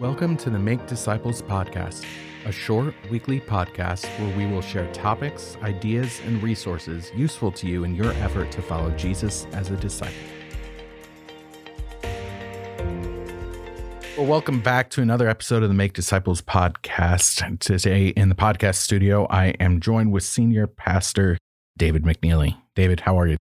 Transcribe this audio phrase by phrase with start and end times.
[0.00, 2.04] Welcome to the Make Disciples podcast,
[2.44, 7.84] a short weekly podcast where we will share topics, ideas, and resources useful to you
[7.84, 10.16] in your effort to follow Jesus as a disciple.
[14.16, 17.60] Well, welcome back to another episode of the Make Disciples podcast.
[17.60, 21.38] Today in the podcast studio, I am joined with Senior Pastor
[21.78, 22.56] David McNeely.
[22.74, 23.36] David, how are you?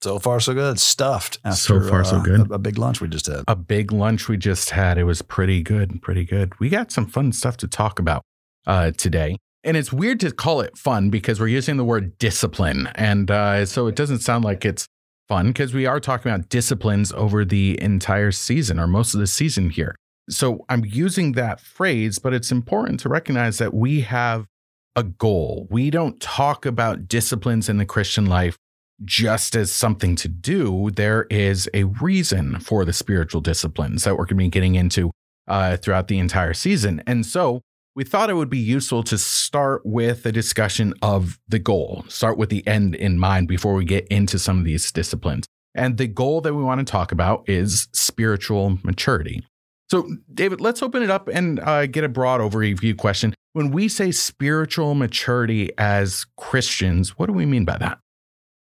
[0.00, 0.78] So far, so good.
[0.78, 1.38] Stuffed.
[1.54, 2.50] So far, so good.
[2.50, 3.42] A, a big lunch we just had.
[3.48, 4.96] a big lunch we just had.
[4.96, 6.58] It was pretty good, pretty good.
[6.60, 8.22] We got some fun stuff to talk about
[8.66, 9.38] uh, today.
[9.64, 12.88] And it's weird to call it fun because we're using the word discipline.
[12.94, 14.86] And uh, so it doesn't sound like it's
[15.28, 19.26] fun because we are talking about disciplines over the entire season or most of the
[19.26, 19.96] season here.
[20.30, 24.46] So I'm using that phrase, but it's important to recognize that we have
[24.94, 25.66] a goal.
[25.70, 28.56] We don't talk about disciplines in the Christian life
[29.04, 34.24] just as something to do, there is a reason for the spiritual disciplines that we're
[34.24, 35.10] going to be getting into
[35.46, 37.02] uh, throughout the entire season.
[37.06, 37.62] And so
[37.94, 42.38] we thought it would be useful to start with a discussion of the goal, start
[42.38, 45.46] with the end in mind before we get into some of these disciplines.
[45.74, 49.44] And the goal that we want to talk about is spiritual maturity.
[49.90, 53.34] So, David, let's open it up and uh, get a broad overview question.
[53.54, 57.98] When we say spiritual maturity as Christians, what do we mean by that?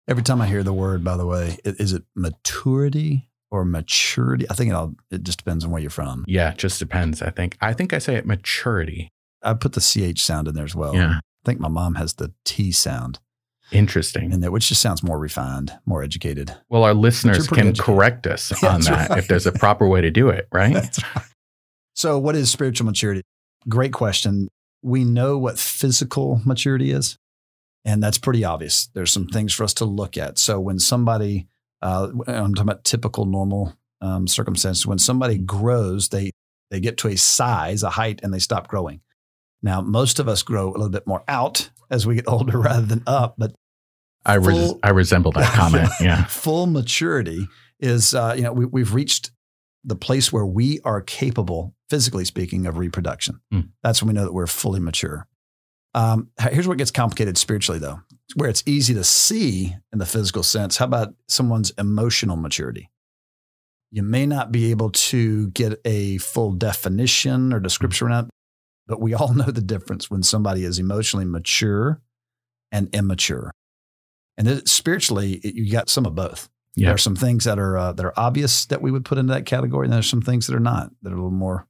[0.09, 4.47] Every time I hear the word, by the way, is it maturity or maturity?
[4.49, 6.25] I think it all it just depends on where you're from.
[6.29, 7.23] Yeah, it just depends.
[7.23, 7.57] I think.
[7.61, 9.11] I think I say it maturity.
[9.43, 10.95] I put the ch sound in there as well.
[10.95, 13.19] Yeah, I think my mom has the t sound
[13.73, 14.33] interesting.
[14.33, 16.55] in there, which just sounds more refined, more educated.
[16.69, 17.79] Well, our listeners can educated.
[17.85, 19.19] correct us on that right.
[19.19, 20.75] if there's a proper way to do it, right?
[20.75, 20.99] Right.
[21.95, 23.23] So, what is spiritual maturity?
[23.69, 24.49] Great question.
[24.83, 27.17] We know what physical maturity is,
[27.87, 28.89] and that's pretty obvious.
[28.93, 30.37] There's some things for us to look at.
[30.39, 31.47] So, when somebody,
[31.81, 36.33] uh, I'm talking about typical normal um, circumstances, when somebody grows, they
[36.71, 39.01] they get to a size, a height, and they stop growing.
[39.63, 42.85] Now, most of us grow a little bit more out as we get older rather
[42.85, 43.55] than up, but
[44.25, 45.89] I res- Full- I resemble that comment.
[46.01, 46.25] Yeah.
[46.27, 47.47] full maturity
[47.81, 49.31] is uh, you know we, we've reached
[49.85, 53.61] the place where we are capable physically speaking of reproduction Hmm.
[53.85, 55.29] that's when we know that we're fully mature
[55.97, 58.01] um, here's what gets complicated spiritually though
[58.35, 62.91] where it's easy to see in the physical sense how about someone's emotional maturity
[63.91, 68.31] you may not be able to get a full definition or description around it,
[68.89, 72.01] but we all know the difference when somebody is emotionally mature
[72.73, 73.51] and immature
[74.37, 77.93] and spiritually it- you got some of both there are some things that are uh,
[77.93, 80.55] that are obvious that we would put into that category, and there's some things that
[80.55, 81.67] are not that are a little more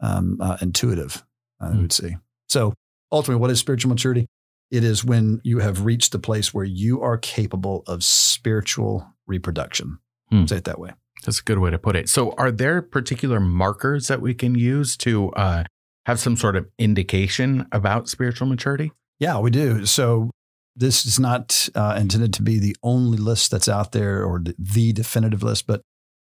[0.00, 1.22] um, uh, intuitive.
[1.60, 1.80] I Hmm.
[1.82, 2.16] would say.
[2.48, 2.72] So
[3.12, 4.26] ultimately, what is spiritual maturity?
[4.70, 9.98] It is when you have reached the place where you are capable of spiritual reproduction.
[10.30, 10.46] Hmm.
[10.46, 10.92] Say it that way.
[11.24, 12.08] That's a good way to put it.
[12.08, 15.64] So, are there particular markers that we can use to uh,
[16.06, 18.92] have some sort of indication about spiritual maturity?
[19.18, 19.84] Yeah, we do.
[19.86, 20.30] So
[20.74, 24.54] this is not uh, intended to be the only list that's out there or the,
[24.58, 25.82] the definitive list, but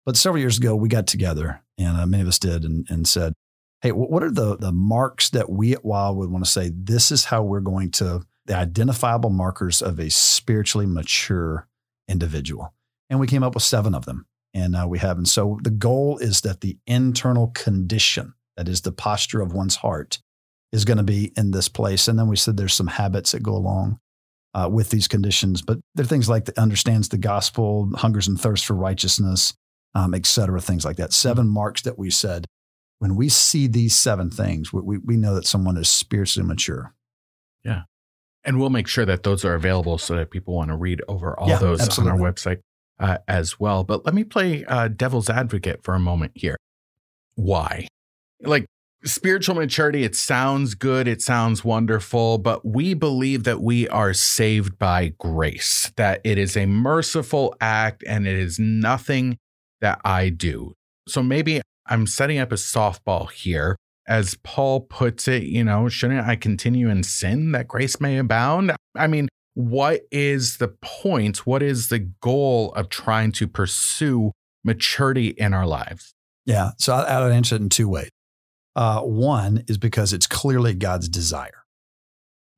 [0.04, 3.06] but several years ago we got together and uh, many of us did and, and
[3.06, 3.32] said,
[3.82, 6.70] hey, what are the the marks that we at Wild would want to say?
[6.74, 11.68] This is how we're going to the identifiable markers of a spiritually mature
[12.08, 12.74] individual,
[13.08, 15.16] and we came up with seven of them, and uh, we have.
[15.16, 19.76] And so the goal is that the internal condition, that is the posture of one's
[19.76, 20.18] heart,
[20.72, 22.08] is going to be in this place.
[22.08, 23.98] And then we said there's some habits that go along
[24.54, 28.40] uh, with these conditions, but there are things like that understands the gospel, hungers and
[28.40, 29.54] thirsts for righteousness,
[29.94, 31.12] um, et cetera, things like that.
[31.12, 32.46] Seven marks that we said
[33.00, 36.94] when we see these seven things, we, we, we know that someone is spiritually mature.
[37.64, 37.82] Yeah.
[38.44, 41.38] And we'll make sure that those are available so that people want to read over
[41.38, 42.12] all Yeah, those absolutely.
[42.12, 42.60] on our website
[42.98, 43.84] uh, as well.
[43.84, 46.56] But let me play uh, devil's advocate for a moment here.
[47.36, 47.88] Why?
[48.42, 48.66] Like
[49.04, 54.78] spiritual maturity, it sounds good, it sounds wonderful, but we believe that we are saved
[54.78, 59.38] by grace, that it is a merciful act and it is nothing
[59.80, 60.74] that I do.
[61.08, 63.76] So maybe I'm setting up a softball here
[64.06, 68.72] as Paul puts it, you know, shouldn't I continue in sin that grace may abound?
[68.96, 71.46] I mean, what is the point?
[71.46, 74.32] What is the goal of trying to pursue
[74.64, 76.12] maturity in our lives?
[76.46, 76.70] Yeah.
[76.78, 78.10] So I, would answer it in two ways.
[78.74, 81.64] Uh, one is because it's clearly God's desire.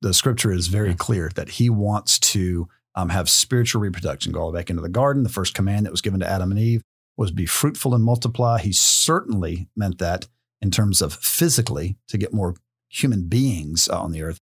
[0.01, 0.95] The scripture is very Yeah.
[0.95, 4.31] clear that he wants to um, have spiritual reproduction.
[4.31, 5.23] Go all the way back into the garden.
[5.23, 6.83] The first command that was given to Adam and Eve
[7.17, 8.59] was be fruitful and multiply.
[8.59, 10.27] He certainly meant that
[10.61, 12.55] in terms of physically to get more
[12.89, 14.39] human beings uh, on the earth.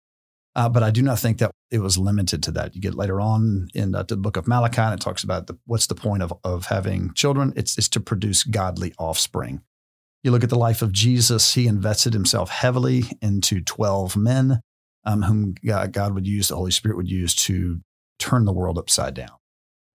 [0.55, 2.75] Uh, but I do not think that it was limited to that.
[2.75, 5.59] You get later on in uh, the book of Malachi, and it talks about the,
[5.67, 7.53] what's the point of, of having children?
[7.57, 9.61] It's, it's to produce godly offspring.
[10.23, 14.61] You look at the life of Jesus, he invested himself heavily into 12 men
[15.05, 17.81] um, whom God would use, the Holy Spirit would use to
[18.19, 19.36] turn the world upside down.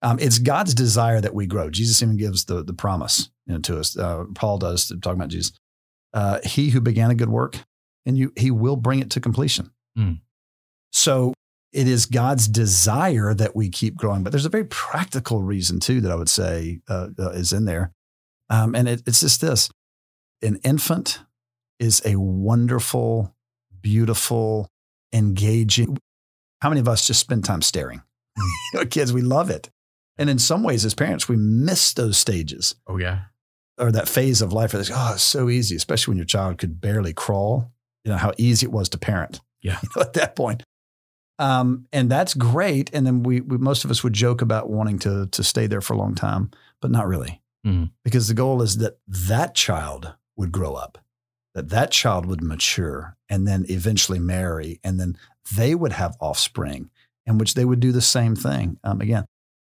[0.01, 1.69] Um, it's God's desire that we grow.
[1.69, 3.97] Jesus even gives the, the promise you know, to us.
[3.97, 5.53] Uh, Paul does, talking about Jesus.
[6.13, 7.57] Uh, he who began a good work,
[8.05, 9.71] and you, he will bring it to completion.
[9.97, 10.19] Mm.
[10.91, 11.33] So
[11.71, 14.23] it is God's desire that we keep growing.
[14.23, 17.65] But there's a very practical reason, too, that I would say uh, uh is in
[17.65, 17.91] there.
[18.49, 19.69] Um, and it, it's just this
[20.41, 21.19] an infant
[21.79, 23.33] is a wonderful,
[23.81, 24.67] beautiful,
[25.13, 25.97] engaging.
[26.61, 28.01] How many of us just spend time staring?
[28.37, 29.69] you know, kids, we love it.
[30.17, 32.75] And in some ways, as parents, we miss those stages.
[32.87, 33.21] Oh, yeah.
[33.77, 36.57] Or that phase of life where it's, oh, it's so easy, especially when your child
[36.57, 37.71] could barely crawl.
[38.03, 39.39] You know, how easy it was to parent.
[39.63, 39.77] Yeah.
[39.83, 40.63] You know, at that point.
[41.37, 42.89] Um, and that's great.
[42.93, 45.81] And then we, we, most of us would joke about wanting to, to stay there
[45.81, 46.49] for a long time,
[46.81, 47.41] but not really.
[47.63, 47.91] Mm.
[48.03, 50.97] Because the goal is that that child would grow up,
[51.53, 55.15] that that child would mature and then eventually marry, and then
[55.55, 56.89] they would have offspring
[57.25, 59.25] in which they would do the same thing um, again.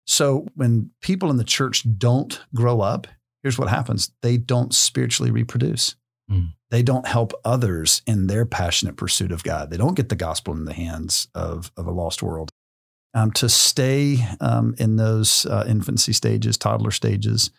[0.06, 3.06] So when people in the church don't grow up,
[3.42, 5.96] here's what happens they don't spiritually reproduce.
[6.30, 6.54] Mm.
[6.70, 9.70] They don't help others in their passionate pursuit of God.
[9.70, 12.50] They don't get the gospel in the hands of, of a lost world.
[13.14, 17.50] Um, to stay um, in those uh, infancy stages, toddler stages,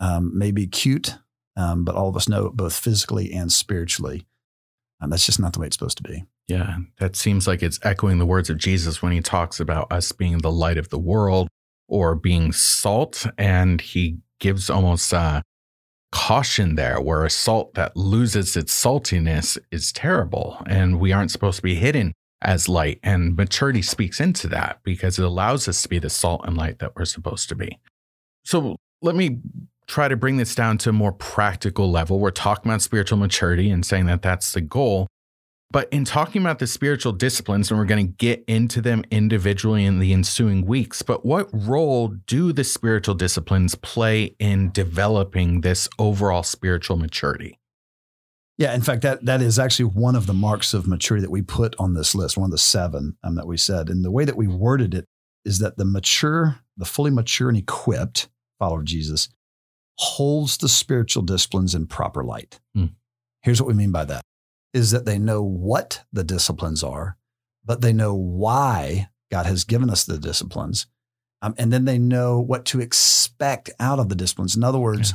[0.00, 1.16] um, may be cute,
[1.56, 4.26] um, but all of us know both physically and spiritually,
[5.00, 6.24] um, that's just not the way it's supposed to be.
[6.46, 10.12] Yeah, that seems like it's echoing the words of Jesus when he talks about us
[10.12, 11.48] being the light of the world
[11.88, 13.26] or being salt.
[13.36, 15.42] And he gives almost uh,
[16.12, 20.62] caution there, where a salt that loses its saltiness is terrible.
[20.66, 22.12] And we aren't supposed to be hidden
[22.42, 23.00] as light.
[23.02, 26.78] And maturity speaks into that because it allows us to be the salt and light
[26.78, 27.78] that we're supposed to be.
[28.44, 29.40] So let me
[29.86, 32.18] try to bring this down to a more practical level.
[32.18, 35.08] We're talking about spiritual maturity and saying that that's the goal.
[35.70, 39.84] But in talking about the spiritual disciplines, and we're going to get into them individually
[39.84, 45.86] in the ensuing weeks, but what role do the spiritual disciplines play in developing this
[45.98, 47.58] overall spiritual maturity?
[48.56, 51.42] Yeah, in fact, that that is actually one of the marks of maturity that we
[51.42, 53.90] put on this list, one of the seven um, that we said.
[53.90, 55.04] And the way that we worded it
[55.44, 58.28] is that the mature, the fully mature and equipped
[58.58, 59.28] follower of Jesus
[59.98, 62.58] holds the spiritual disciplines in proper light.
[62.76, 62.94] Mm.
[63.42, 64.22] Here's what we mean by that
[64.72, 67.16] is that they know what the disciplines are,
[67.64, 70.86] but they know why God has given us the disciplines.
[71.40, 74.56] Um, and then they know what to expect out of the disciplines.
[74.56, 75.14] In other words,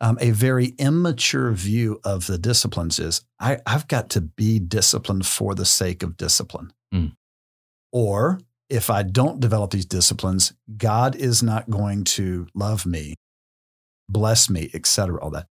[0.00, 0.08] yeah.
[0.08, 5.26] um, a very immature view of the disciplines is I, have got to be disciplined
[5.26, 6.72] for the sake of discipline.
[6.92, 7.12] Mm.
[7.92, 13.14] Or if I don't develop these disciplines, God is not going to love me
[14.12, 15.20] bless me, etc.
[15.20, 15.46] All that.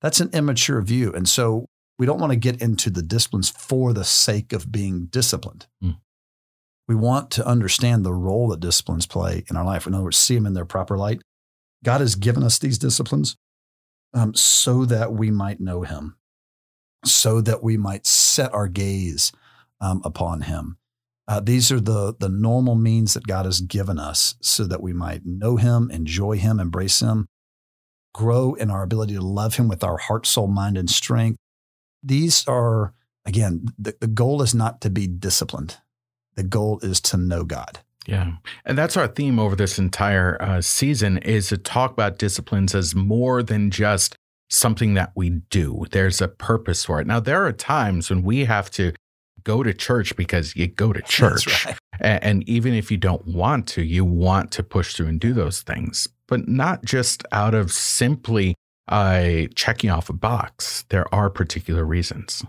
[0.00, 1.12] That's an immature view.
[1.12, 1.66] And so
[1.98, 5.66] we don't want to get into the disciplines for the sake of being disciplined.
[5.82, 5.98] Mm.
[6.88, 9.86] We want to understand the role that disciplines play in our life.
[9.86, 11.20] In other words, see them in their proper light.
[11.84, 13.36] God has given us these disciplines
[14.14, 16.16] um, so that we might know Him,
[17.04, 19.32] so that we might set our gaze
[19.80, 20.78] um, upon Him.
[21.28, 24.92] Uh, these are the the normal means that God has given us so that we
[24.92, 27.26] might know Him, enjoy Him, embrace Him,
[28.14, 31.38] grow in our ability to love Him with our heart, soul, mind, and strength.
[32.06, 32.94] These are,
[33.24, 35.78] again, the, the goal is not to be disciplined,
[36.34, 37.80] the goal is to know God.
[38.06, 38.34] Yeah.
[38.64, 42.94] And that's our theme over this entire uh, season is to talk about disciplines as
[42.94, 44.14] more than just
[44.48, 45.86] something that we do.
[45.90, 47.06] There's a purpose for it.
[47.08, 48.92] Now, there are times when we have to
[49.42, 51.66] go to church because you go to church.
[51.66, 51.76] Right.
[51.98, 55.32] And, and even if you don't want to, you want to push through and do
[55.32, 58.54] those things but not just out of simply
[58.88, 60.84] uh, checking off a box.
[60.88, 62.44] There are particular reasons.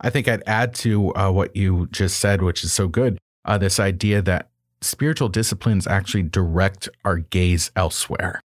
[0.00, 3.58] I think I'd add to uh, what you just said, which is so good uh,
[3.58, 4.50] this idea that
[4.80, 8.40] spiritual disciplines actually direct our gaze elsewhere.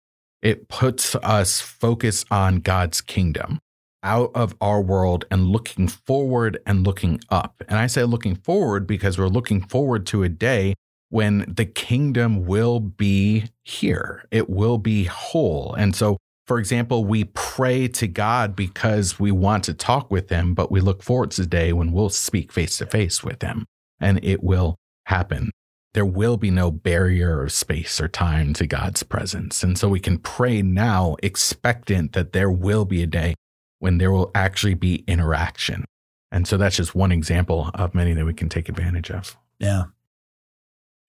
[0.43, 3.61] It puts us focus on God's kingdom
[4.03, 7.63] out of our world and looking forward and looking up.
[7.69, 10.75] And I say looking forward because we're looking forward to a day
[11.09, 15.73] when the kingdom will be here, it will be whole.
[15.79, 20.55] And so, for example, we pray to God because we want to talk with Him,
[20.55, 23.65] but we look forward to the day when we'll speak face to face with Him
[24.01, 25.51] and it will happen.
[25.95, 29.63] There will be no barrier of space or time to God's presence.
[29.63, 33.35] And so we can pray now, expectant that there will be a day
[33.79, 35.85] when there will actually be interaction.
[36.33, 39.37] And so that's just one example of many that we can take advantage of.
[39.61, 39.85] Yeah.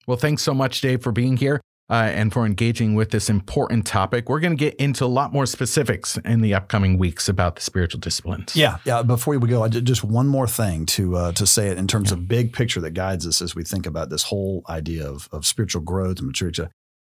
[0.05, 1.59] Well, thanks so much, Dave, for being here.
[1.89, 4.27] Uh, and for engaging with this important topic.
[4.27, 7.61] We're going to get into a lot more specifics in the upcoming weeks about the
[7.61, 8.55] spiritual disciplines.
[8.55, 9.03] Yeah, yeah.
[9.03, 11.87] Before we go, I did just one more thing to uh, to say it in
[11.87, 12.17] terms yeah.
[12.17, 15.45] of big picture that guides us as we think about this whole idea of, of
[15.45, 16.67] spiritual growth and maturity.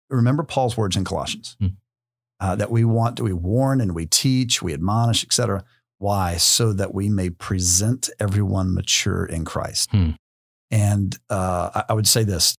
[0.09, 1.67] Remember Paul's words in Colossians hmm.
[2.39, 5.63] uh, that we want to we warn and we teach, we admonish, etc.
[5.97, 6.37] Why?
[6.37, 9.89] So that we may present everyone mature in Christ.
[9.91, 10.11] Hmm.
[10.71, 12.55] And uh, I, I would say this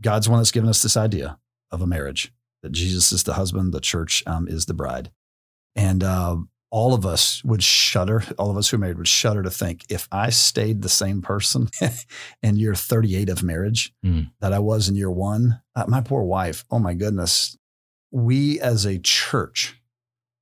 [0.00, 1.38] God's one that's given us this idea
[1.70, 5.10] of a marriage that Jesus is the husband, the church um, is the bride.
[5.76, 6.38] And uh,
[6.70, 9.84] all of us would shudder, all of us who are married would shudder to think
[9.88, 11.68] if I stayed the same person
[12.42, 14.30] in year 38 of marriage mm.
[14.40, 17.56] that I was in year one, uh, my poor wife, oh my goodness,
[18.10, 19.80] we as a church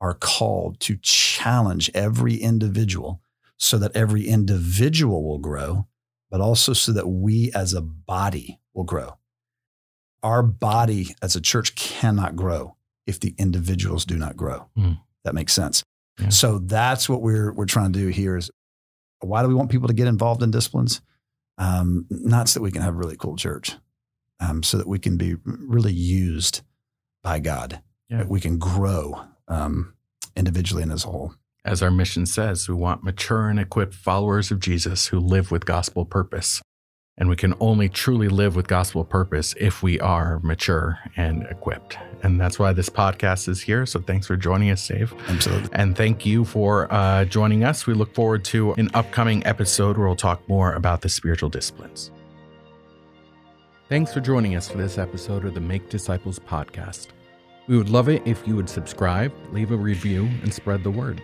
[0.00, 3.20] are called to challenge every individual
[3.58, 5.86] so that every individual will grow,
[6.30, 9.16] but also so that we as a body will grow
[10.26, 12.74] our body as a church cannot grow
[13.06, 14.66] if the individuals do not grow.
[14.76, 14.98] Mm.
[15.22, 15.84] That makes sense.
[16.20, 16.30] Yeah.
[16.30, 18.50] So that's what we're we're trying to do here is
[19.20, 21.00] why do we want people to get involved in disciplines?
[21.58, 23.76] Um, not so that we can have a really cool church,
[24.40, 26.62] um, so that we can be really used
[27.22, 27.80] by God.
[28.10, 28.18] Yeah.
[28.18, 29.94] That we can grow um,
[30.36, 31.34] individually and as a whole.
[31.64, 35.66] As our mission says, we want mature and equipped followers of Jesus who live with
[35.66, 36.62] gospel purpose.
[37.18, 41.96] And we can only truly live with gospel purpose if we are mature and equipped.
[42.22, 43.86] And that's why this podcast is here.
[43.86, 45.14] So thanks for joining us, Dave.
[45.28, 45.70] Absolutely.
[45.72, 47.86] And thank you for uh, joining us.
[47.86, 52.10] We look forward to an upcoming episode where we'll talk more about the spiritual disciplines.
[53.88, 57.08] Thanks for joining us for this episode of the Make Disciples podcast.
[57.66, 61.22] We would love it if you would subscribe, leave a review, and spread the word.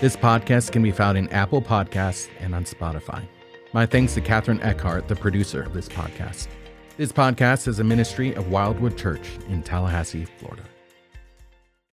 [0.00, 3.26] This podcast can be found in Apple Podcasts and on Spotify.
[3.72, 6.48] My thanks to Catherine Eckhart, the producer of this podcast.
[6.96, 10.62] This podcast is a ministry of Wildwood Church in Tallahassee, Florida.